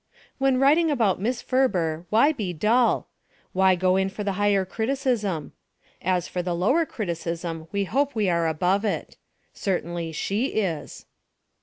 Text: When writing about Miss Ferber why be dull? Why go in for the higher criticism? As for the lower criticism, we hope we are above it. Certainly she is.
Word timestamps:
When 0.39 0.57
writing 0.59 0.89
about 0.89 1.21
Miss 1.21 1.43
Ferber 1.43 2.07
why 2.09 2.31
be 2.31 2.53
dull? 2.53 3.07
Why 3.53 3.75
go 3.75 3.97
in 3.97 4.09
for 4.09 4.23
the 4.23 4.31
higher 4.31 4.65
criticism? 4.65 5.51
As 6.01 6.27
for 6.27 6.41
the 6.41 6.55
lower 6.55 6.87
criticism, 6.87 7.67
we 7.71 7.83
hope 7.83 8.15
we 8.15 8.27
are 8.27 8.47
above 8.47 8.83
it. 8.83 9.17
Certainly 9.53 10.13
she 10.13 10.47
is. 10.55 11.05